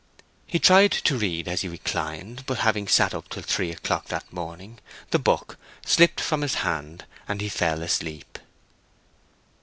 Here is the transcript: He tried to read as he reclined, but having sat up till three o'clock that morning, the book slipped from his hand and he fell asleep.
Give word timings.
He 0.47 0.57
tried 0.57 0.91
to 0.93 1.15
read 1.15 1.47
as 1.47 1.61
he 1.61 1.67
reclined, 1.67 2.47
but 2.47 2.57
having 2.57 2.87
sat 2.87 3.13
up 3.13 3.29
till 3.29 3.43
three 3.43 3.69
o'clock 3.71 4.07
that 4.07 4.33
morning, 4.33 4.79
the 5.11 5.19
book 5.19 5.59
slipped 5.85 6.19
from 6.19 6.41
his 6.41 6.55
hand 6.65 7.05
and 7.27 7.39
he 7.39 7.49
fell 7.49 7.83
asleep. 7.83 8.39